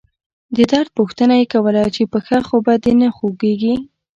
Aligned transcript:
د 0.55 0.57
درد 0.71 0.89
پوښتنه 0.97 1.33
يې 1.39 1.45
کوله 1.53 1.83
چې 1.95 2.03
پښه 2.13 2.37
خو 2.47 2.55
به 2.65 2.73
دې 2.83 2.93
نه 3.01 3.09
خوږيږي. 3.15 3.75